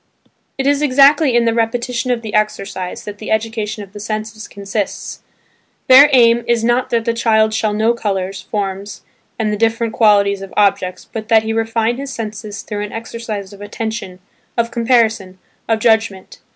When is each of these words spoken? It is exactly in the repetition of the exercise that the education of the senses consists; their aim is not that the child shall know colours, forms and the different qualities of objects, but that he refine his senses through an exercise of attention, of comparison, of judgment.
It 0.57 0.65
is 0.65 0.81
exactly 0.81 1.35
in 1.35 1.45
the 1.45 1.53
repetition 1.53 2.09
of 2.09 2.23
the 2.23 2.33
exercise 2.33 3.03
that 3.03 3.19
the 3.19 3.29
education 3.29 3.83
of 3.83 3.93
the 3.93 3.99
senses 3.99 4.47
consists; 4.47 5.21
their 5.85 6.09
aim 6.11 6.43
is 6.47 6.63
not 6.63 6.89
that 6.89 7.05
the 7.05 7.13
child 7.13 7.53
shall 7.53 7.71
know 7.71 7.93
colours, 7.93 8.41
forms 8.41 9.03
and 9.37 9.53
the 9.53 9.57
different 9.57 9.93
qualities 9.93 10.41
of 10.41 10.55
objects, 10.57 11.05
but 11.05 11.27
that 11.27 11.43
he 11.43 11.53
refine 11.53 11.97
his 11.97 12.11
senses 12.11 12.63
through 12.63 12.81
an 12.83 12.91
exercise 12.91 13.53
of 13.53 13.61
attention, 13.61 14.17
of 14.57 14.71
comparison, 14.71 15.37
of 15.69 15.77
judgment. 15.77 16.39